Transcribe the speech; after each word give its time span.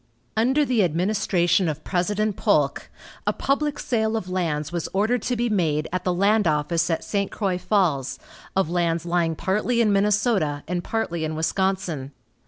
Under 0.35 0.65
the 0.65 0.83
administration 0.83 1.69
of 1.69 1.83
President 1.83 2.35
Polk, 2.35 2.89
a 3.27 3.31
public 3.33 3.77
sale 3.77 4.17
of 4.17 4.27
lands 4.31 4.71
was 4.71 4.89
ordered 4.93 5.21
to 5.21 5.35
be 5.35 5.47
made 5.47 5.87
at 5.93 6.03
the 6.03 6.11
land 6.11 6.47
office 6.47 6.89
at 6.89 7.03
St. 7.03 7.29
Croix 7.29 7.59
Falls, 7.59 8.17
of 8.55 8.67
lands 8.67 9.05
lying 9.05 9.35
partly 9.35 9.79
in 9.79 9.93
Minnesota 9.93 10.63
and 10.67 10.83
partly 10.83 11.23
in 11.23 11.35
Wisconsin. 11.35 12.13